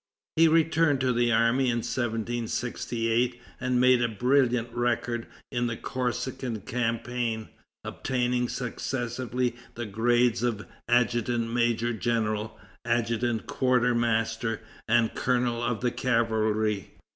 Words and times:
He 0.35 0.47
returned 0.47 0.99
to 1.01 1.13
the 1.13 1.31
army 1.31 1.65
in 1.65 1.83
1768, 1.85 3.39
and 3.59 3.79
made 3.79 4.01
a 4.01 4.07
brilliant 4.07 4.73
record 4.73 5.27
in 5.51 5.67
the 5.67 5.77
Corsican 5.77 6.61
campaign, 6.61 7.49
obtaining 7.83 8.49
successively 8.49 9.55
the 9.75 9.85
grades 9.85 10.41
of 10.41 10.65
adjutant 10.87 11.53
major 11.53 11.93
general, 11.93 12.57
adjutant 12.83 13.45
quartermaster, 13.45 14.61
and 14.87 15.13
colonel 15.13 15.61
of 15.63 15.83
cavalry. 15.95 16.95